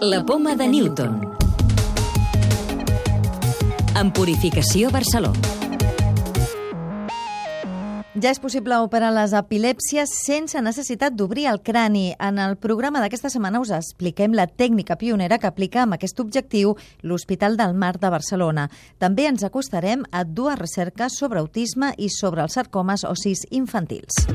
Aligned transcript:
La 0.00 0.24
poma 0.24 0.54
de 0.54 0.68
Newton. 0.68 1.20
En 3.98 4.12
Purificació 4.12 4.92
Barcelona. 4.94 5.40
Ja 8.14 8.30
és 8.30 8.38
possible 8.38 8.78
operar 8.78 9.10
les 9.14 9.34
epilèpsies 9.34 10.12
sense 10.22 10.62
necessitat 10.62 11.16
d'obrir 11.18 11.48
el 11.50 11.58
crani. 11.66 12.12
En 12.22 12.38
el 12.38 12.54
programa 12.62 13.02
d'aquesta 13.02 13.30
setmana 13.30 13.58
us 13.58 13.74
expliquem 13.74 14.38
la 14.38 14.46
tècnica 14.46 14.94
pionera 15.02 15.40
que 15.42 15.50
aplica 15.50 15.82
amb 15.82 15.98
aquest 15.98 16.22
objectiu 16.22 16.76
l'Hospital 17.02 17.58
del 17.58 17.74
Mar 17.74 17.96
de 17.98 18.10
Barcelona. 18.14 18.68
També 19.02 19.26
ens 19.26 19.42
acostarem 19.42 20.06
a 20.12 20.22
dues 20.22 20.62
recerques 20.62 21.18
sobre 21.18 21.42
autisme 21.42 21.90
i 21.98 22.06
sobre 22.06 22.46
els 22.46 22.54
sarcomes 22.54 23.02
ossis 23.02 23.48
infantils. 23.50 24.28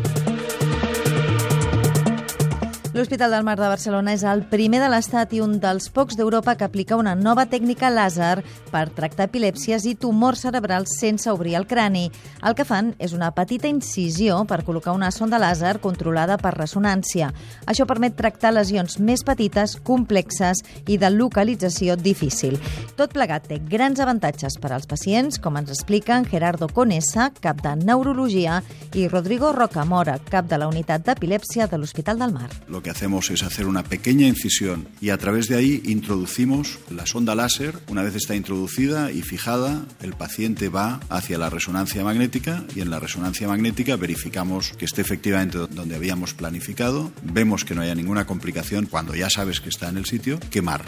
L'Hospital 2.94 3.32
del 3.32 3.42
Mar 3.42 3.56
de 3.58 3.66
Barcelona 3.66 4.12
és 4.14 4.22
el 4.22 4.44
primer 4.52 4.78
de 4.78 4.86
l'Estat 4.86 5.32
i 5.34 5.40
un 5.42 5.56
dels 5.58 5.88
pocs 5.90 6.14
d'Europa 6.14 6.54
que 6.54 6.68
aplica 6.68 6.94
una 6.94 7.16
nova 7.18 7.48
tècnica 7.50 7.90
làser 7.90 8.44
per 8.70 8.84
tractar 8.94 9.26
epilèpsies 9.32 9.88
i 9.90 9.96
tumors 9.98 10.44
cerebrals 10.46 10.94
sense 11.00 11.32
obrir 11.34 11.56
el 11.58 11.66
crani. 11.66 12.04
El 12.46 12.54
que 12.54 12.68
fan 12.70 12.92
és 13.02 13.16
una 13.18 13.32
petita 13.34 13.66
incisió 13.66 14.44
per 14.46 14.60
col·locar 14.68 14.94
una 14.94 15.10
sonda 15.10 15.40
làser 15.42 15.80
controlada 15.82 16.38
per 16.38 16.52
ressonància. 16.54 17.32
Això 17.66 17.88
permet 17.90 18.14
tractar 18.14 18.52
lesions 18.54 19.00
més 19.02 19.26
petites, 19.26 19.74
complexes 19.82 20.62
i 20.86 21.00
de 21.02 21.10
localització 21.10 21.98
difícil. 21.98 22.60
Tot 22.94 23.18
plegat 23.18 23.50
té 23.50 23.58
grans 23.58 24.06
avantatges 24.06 24.60
per 24.62 24.70
als 24.70 24.86
pacients, 24.86 25.42
com 25.42 25.58
ens 25.58 25.74
expliquen 25.74 26.30
Gerardo 26.30 26.70
Conesa, 26.70 27.32
cap 27.42 27.66
de 27.66 27.74
Neurologia, 27.82 28.62
i 28.94 29.10
Rodrigo 29.10 29.50
Rocamora, 29.50 30.20
cap 30.30 30.46
de 30.46 30.62
la 30.62 30.70
unitat 30.70 31.10
d'epilèpsia 31.10 31.66
de 31.66 31.82
l'Hospital 31.82 32.22
del 32.22 32.38
Mar. 32.38 32.52
Lo 32.70 32.83
que 32.84 32.90
hacemos 32.90 33.32
es 33.32 33.42
hacer 33.42 33.66
una 33.66 33.84
pequeña 33.84 34.28
incisión 34.28 34.88
y 35.02 35.10
a 35.10 35.18
través 35.18 35.48
de 35.48 35.56
ahí 35.56 35.82
introducimos 35.86 36.80
la 36.92 37.06
sonda 37.06 37.34
láser. 37.34 37.80
Una 37.88 38.04
vez 38.04 38.16
está 38.16 38.36
introducida 38.36 39.12
y 39.12 39.22
fijada, 39.22 39.86
el 40.02 40.14
paciente 40.14 40.70
va 40.70 41.00
hacia 41.10 41.38
la 41.38 41.50
resonancia 41.50 42.04
magnética 42.04 42.64
y 42.76 42.82
en 42.82 42.92
la 42.92 43.00
resonancia 43.00 43.48
magnética 43.48 43.96
verificamos 43.96 44.74
que 44.78 44.86
esté 44.86 45.02
efectivamente 45.02 45.58
donde 45.58 45.96
habíamos 45.96 46.34
planificado, 46.34 47.12
vemos 47.24 47.66
que 47.66 47.74
no 47.74 47.82
haya 47.82 47.96
ninguna 47.96 48.26
complicación 48.26 48.86
cuando 48.86 49.16
ya 49.16 49.30
sabes 49.30 49.62
que 49.62 49.70
está 49.70 49.90
en 49.90 49.98
el 49.98 50.06
sitio, 50.06 50.40
quemar. 50.52 50.84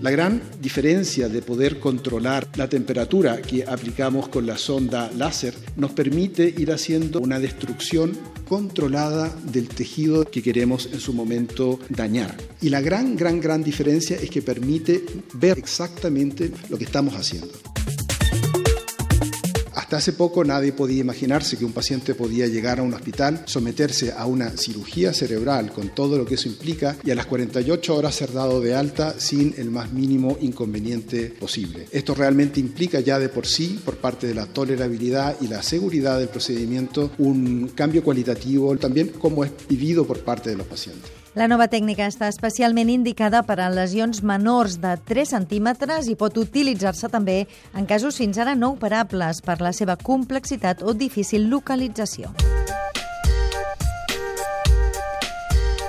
La 0.00 0.12
gran 0.12 0.40
diferencia 0.60 1.28
de 1.28 1.42
poder 1.42 1.80
controlar 1.80 2.48
la 2.54 2.68
temperatura 2.68 3.42
que 3.42 3.64
aplicamos 3.64 4.28
con 4.28 4.46
la 4.46 4.56
sonda 4.56 5.10
láser 5.16 5.54
nos 5.76 5.90
permite 5.90 6.54
ir 6.56 6.70
haciendo 6.70 7.18
una 7.20 7.40
destrucción 7.40 8.16
controlada 8.48 9.34
del 9.52 9.68
tejido 9.68 10.24
que 10.24 10.40
queremos 10.40 10.88
en 10.92 11.00
su 11.00 11.12
momento 11.12 11.80
dañar. 11.88 12.36
Y 12.60 12.68
la 12.68 12.80
gran, 12.80 13.16
gran, 13.16 13.40
gran 13.40 13.64
diferencia 13.64 14.16
es 14.16 14.30
que 14.30 14.40
permite 14.40 15.04
ver 15.34 15.58
exactamente 15.58 16.52
lo 16.70 16.78
que 16.78 16.84
estamos 16.84 17.14
haciendo. 17.14 17.52
Hasta 19.88 19.96
hace 19.96 20.12
poco 20.12 20.44
nadie 20.44 20.74
podía 20.74 21.00
imaginarse 21.00 21.56
que 21.56 21.64
un 21.64 21.72
paciente 21.72 22.14
podía 22.14 22.46
llegar 22.46 22.78
a 22.78 22.82
un 22.82 22.92
hospital, 22.92 23.44
someterse 23.46 24.12
a 24.12 24.26
una 24.26 24.50
cirugía 24.50 25.14
cerebral 25.14 25.72
con 25.72 25.94
todo 25.94 26.18
lo 26.18 26.26
que 26.26 26.34
eso 26.34 26.46
implica 26.46 26.98
y 27.02 27.10
a 27.10 27.14
las 27.14 27.24
48 27.24 27.96
horas 27.96 28.14
ser 28.14 28.34
dado 28.34 28.60
de 28.60 28.74
alta 28.74 29.18
sin 29.18 29.54
el 29.56 29.70
más 29.70 29.90
mínimo 29.90 30.36
inconveniente 30.42 31.30
posible. 31.30 31.86
Esto 31.90 32.14
realmente 32.14 32.60
implica 32.60 33.00
ya 33.00 33.18
de 33.18 33.30
por 33.30 33.46
sí, 33.46 33.80
por 33.82 33.96
parte 33.96 34.26
de 34.26 34.34
la 34.34 34.44
tolerabilidad 34.44 35.36
y 35.40 35.48
la 35.48 35.62
seguridad 35.62 36.18
del 36.18 36.28
procedimiento, 36.28 37.12
un 37.16 37.68
cambio 37.74 38.04
cualitativo 38.04 38.76
también 38.76 39.08
como 39.18 39.42
es 39.42 39.52
vivido 39.70 40.06
por 40.06 40.18
parte 40.18 40.50
de 40.50 40.56
los 40.56 40.66
pacientes. 40.66 41.10
La 41.36 41.46
nova 41.46 41.68
tècnica 41.68 42.06
està 42.08 42.28
especialment 42.32 42.88
indicada 42.88 43.42
per 43.44 43.58
a 43.60 43.68
lesions 43.68 44.22
menors 44.24 44.78
de 44.80 44.94
3 45.10 45.34
centímetres 45.36 46.08
i 46.08 46.16
pot 46.16 46.36
utilitzar-se 46.40 47.10
també 47.12 47.42
en 47.76 47.86
casos 47.86 48.16
fins 48.16 48.40
ara 48.40 48.56
no 48.56 48.72
operables 48.78 49.42
per 49.44 49.60
la 49.60 49.74
seva 49.76 49.98
complexitat 50.00 50.82
o 50.82 50.96
difícil 50.96 51.50
localització. 51.52 52.32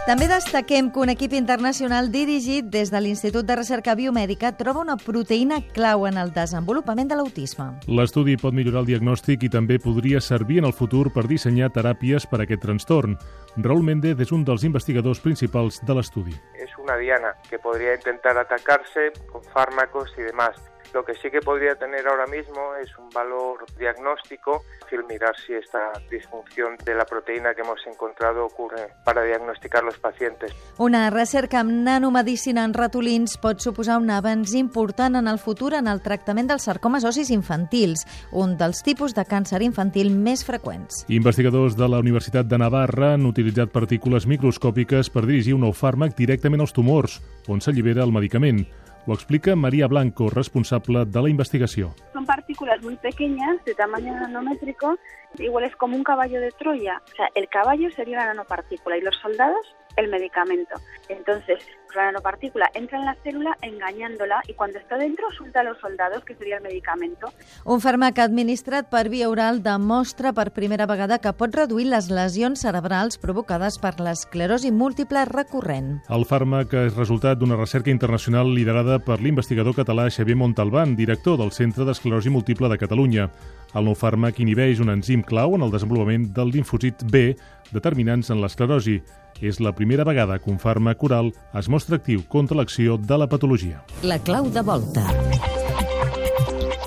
També 0.09 0.25
destaquem 0.25 0.88
que 0.90 1.03
un 1.03 1.12
equip 1.14 1.36
internacional 1.38 2.08
dirigit 2.09 2.66
des 2.74 2.90
de 2.90 2.97
l'Institut 2.97 3.46
de 3.46 3.53
Recerca 3.59 3.94
Biomèdica 3.94 4.50
troba 4.58 4.81
una 4.81 4.96
proteïna 4.97 5.59
clau 5.75 6.08
en 6.09 6.18
el 6.18 6.31
desenvolupament 6.34 7.12
de 7.12 7.20
l'autisme. 7.20 7.68
L'estudi 7.86 8.34
pot 8.42 8.58
millorar 8.58 8.81
el 8.81 8.90
diagnòstic 8.90 9.46
i 9.46 9.52
també 9.53 9.78
podria 9.78 10.18
servir 10.18 10.64
en 10.64 10.70
el 10.72 10.74
futur 10.74 11.12
per 11.14 11.28
dissenyar 11.30 11.70
teràpies 11.75 12.25
per 12.25 12.40
a 12.40 12.47
aquest 12.47 12.66
trastorn. 12.66 13.20
Raúl 13.62 13.86
Méndez 13.86 14.25
és 14.25 14.34
un 14.34 14.42
dels 14.50 14.66
investigadors 14.66 15.22
principals 15.22 15.78
de 15.86 16.00
l'estudi. 16.00 16.34
Es 16.58 16.74
una 16.81 16.97
diana 16.97 17.36
que 17.47 17.62
podría 17.62 17.94
intentar 17.94 18.36
atacarse 18.36 19.12
con 19.30 19.44
fármacos 19.53 20.09
y 20.18 20.24
demás. 20.24 20.58
Lo 20.94 21.03
que 21.06 21.13
sí 21.16 21.29
que 21.29 21.41
podría 21.41 21.75
tener 21.75 22.07
ahora 22.07 22.25
mismo 22.28 22.75
es 22.81 22.90
un 22.97 23.09
valor 23.09 23.66
diagnóstico, 23.78 24.63
el 24.91 25.03
mirar 25.06 25.35
si 25.45 25.53
esta 25.53 25.91
disfunción 26.09 26.75
de 26.84 26.95
la 26.95 27.06
proteína 27.06 27.53
que 27.53 27.62
hemos 27.62 27.79
encontrado 27.85 28.45
ocurre 28.45 28.90
para 29.03 29.23
diagnosticar 29.23 29.84
los 29.84 29.97
pacientes. 30.00 30.51
Una 30.78 31.09
recerca 31.09 31.59
amb 31.59 31.72
nanomedicina 31.85 32.63
en 32.66 32.73
ratolins 32.73 33.38
pot 33.41 33.62
suposar 33.62 34.00
un 34.01 34.09
avanç 34.09 34.56
important 34.57 35.19
en 35.19 35.28
el 35.28 35.40
futur 35.40 35.73
en 35.78 35.88
el 35.88 36.01
tractament 36.01 36.50
dels 36.50 36.66
sarcomes 36.69 37.06
ossis 37.06 37.29
infantils, 37.29 38.06
un 38.31 38.57
dels 38.57 38.84
tipus 38.84 39.16
de 39.16 39.25
càncer 39.29 39.61
infantil 39.66 40.11
més 40.16 40.46
freqüents. 40.47 41.06
Investigadors 41.09 41.78
de 41.78 41.90
la 41.90 42.01
Universitat 42.01 42.50
de 42.50 42.57
Navarra 42.57 43.13
han 43.13 43.29
utilitzat 43.29 43.73
partícules 43.73 44.28
microscòpiques 44.28 45.13
per 45.13 45.25
dirigir 45.28 45.56
un 45.57 45.66
nou 45.67 45.73
fàrmac 45.75 46.17
directament 46.17 46.66
als 46.66 46.73
tumors, 46.73 47.19
on 47.47 47.61
s'allibera 47.61 48.03
el 48.03 48.16
medicament. 48.16 48.66
Ho 49.09 49.14
explica 49.16 49.56
María 49.56 49.88
Blanco, 49.88 50.30
responsable 50.30 51.03
de 51.03 51.20
la 51.20 51.30
investigació. 51.30 51.96
Son 52.14 52.28
partículas 52.28 52.80
muy 52.84 52.96
pequeñas, 52.96 53.58
de 53.66 53.74
tamaño 53.74 54.14
nanométrico, 54.14 55.00
igual 55.40 55.64
es 55.64 55.75
como 55.78 55.96
un 55.97 56.03
caballo 56.03 56.40
de 56.40 56.52
Troya. 56.52 57.02
O 57.12 57.16
sea, 57.16 57.28
el 57.34 57.50
caballo 57.50 57.90
sería 57.90 58.18
la 58.18 58.28
nanopartícula 58.28 59.00
y 59.00 59.02
los 59.02 59.16
soldados 59.20 59.66
el 59.98 60.10
medicamento. 60.10 60.76
Entonces, 61.10 61.60
la 61.96 62.06
nanopartícula 62.06 62.70
entra 62.74 63.00
en 63.00 63.06
la 63.06 63.16
célula 63.24 63.58
engañándola 63.62 64.42
y 64.48 64.54
cuando 64.54 64.78
está 64.78 64.98
dentro 64.98 65.26
suelta 65.32 65.62
a 65.62 65.64
los 65.64 65.80
soldados, 65.80 66.24
que 66.24 66.36
sería 66.36 66.58
el 66.58 66.64
medicamento. 66.64 67.32
Un 67.66 67.82
fàrmac 67.82 68.20
administrat 68.22 68.90
per 68.92 69.10
via 69.10 69.30
oral 69.30 69.64
demostra 69.64 70.34
per 70.34 70.52
primera 70.54 70.86
vegada 70.86 71.20
que 71.20 71.34
pot 71.34 71.56
reduir 71.56 71.88
les 71.90 72.10
lesions 72.14 72.62
cerebrals 72.62 73.18
provocades 73.18 73.80
per 73.82 73.96
l'esclerosi 74.00 74.72
múltiple 74.72 75.26
recurrent. 75.26 76.00
El 76.10 76.26
fàrmac 76.30 76.76
és 76.78 76.98
resultat 76.98 77.40
d'una 77.40 77.58
recerca 77.58 77.92
internacional 77.92 78.54
liderada 78.54 79.00
per 79.00 79.20
l'investigador 79.20 79.76
català 79.76 80.10
Xavier 80.14 80.38
Montalbán, 80.38 80.96
director 80.96 81.40
del 81.40 81.52
Centre 81.52 81.86
d'Esclerosi 81.86 82.30
Múltiple 82.30 82.70
de 82.70 82.78
Catalunya. 82.78 83.30
El 83.78 83.86
nou 83.86 83.98
fàrmac 83.98 84.40
inhibeix 84.42 84.80
un 84.82 84.90
enzim 84.90 85.22
clau 85.26 85.56
en 85.58 85.66
el 85.66 85.74
desenvolupament 85.74 86.30
del 86.34 86.54
linfocit 86.54 87.04
B, 87.10 87.36
determinants 87.74 88.32
en 88.34 88.42
l'esclerosi. 88.42 89.00
És 89.42 89.60
la 89.64 89.72
primera 89.76 90.04
vegada 90.04 90.40
que 90.40 90.52
un 90.52 90.60
fàrmac 90.60 91.04
oral 91.08 91.32
es 91.56 91.70
mostra 91.72 92.00
actiu 92.00 92.26
contra 92.28 92.58
l'acció 92.60 92.98
de 92.98 93.18
la 93.18 93.28
patologia. 93.32 93.84
La 94.04 94.20
clau 94.20 94.50
de 94.52 94.64
volta. 94.66 95.06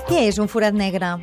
Què 0.09 0.27
és 0.27 0.37
un 0.37 0.51
forat 0.51 0.77
negre? 0.77 1.15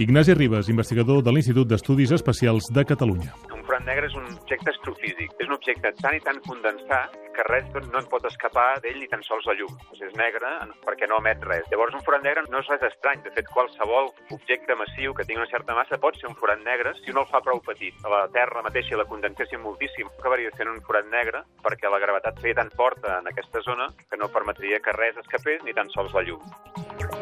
Ignasi 0.00 0.34
Ribas, 0.34 0.70
investigador 0.72 1.22
de 1.22 1.34
l'Institut 1.34 1.68
d'Estudis 1.68 2.14
Especials 2.16 2.70
de 2.72 2.84
Catalunya. 2.88 3.51
Forat 3.82 3.96
negre 3.96 4.06
és 4.06 4.14
un 4.14 4.26
objecte 4.30 4.70
astrofísic. 4.70 5.32
És 5.42 5.48
un 5.48 5.56
objecte 5.56 5.90
tan 5.98 6.14
i 6.14 6.20
tan 6.22 6.36
condensat 6.46 7.16
que 7.34 7.46
res 7.48 7.64
no 7.74 7.98
en 7.98 8.06
pot 8.12 8.22
escapar 8.28 8.78
d'ell 8.84 9.00
ni 9.00 9.08
tan 9.10 9.24
sols 9.26 9.48
la 9.48 9.56
llum. 9.58 9.72
Sigui, 9.88 10.06
és 10.06 10.14
negre 10.20 10.52
perquè 10.84 11.08
no 11.10 11.18
emet 11.18 11.42
res. 11.48 11.66
Llavors, 11.72 11.96
un 11.98 12.04
forat 12.06 12.22
negre 12.22 12.44
no 12.46 12.60
és 12.62 12.70
res 12.70 12.84
estrany. 12.86 13.24
De 13.24 13.32
fet, 13.34 13.50
qualsevol 13.50 14.12
objecte 14.36 14.76
massiu 14.78 15.16
que 15.18 15.26
tingui 15.26 15.42
una 15.42 15.50
certa 15.50 15.74
massa 15.74 15.98
pot 15.98 16.14
ser 16.20 16.30
un 16.30 16.38
forat 16.38 16.62
negre 16.62 16.94
si 17.00 17.10
no 17.10 17.24
el 17.24 17.32
fa 17.32 17.42
prou 17.42 17.58
petit. 17.66 17.98
A 18.06 18.14
la 18.14 18.22
Terra 18.36 18.62
mateixa 18.62 19.00
la 19.00 19.08
condensessin 19.10 19.64
moltíssim, 19.66 20.14
acabaria 20.14 20.54
sent 20.54 20.70
un 20.70 20.78
forat 20.86 21.10
negre 21.10 21.42
perquè 21.66 21.90
la 21.90 21.98
gravetat 22.06 22.38
feia 22.38 22.60
tan 22.62 22.70
forta 22.78 23.18
en 23.18 23.34
aquesta 23.34 23.66
zona 23.66 23.90
que 24.06 24.22
no 24.22 24.30
permetria 24.30 24.78
que 24.78 24.94
res 24.94 25.18
escapés 25.26 25.66
ni 25.66 25.74
tan 25.74 25.90
sols 25.90 26.14
la 26.14 26.22
llum. 26.30 27.21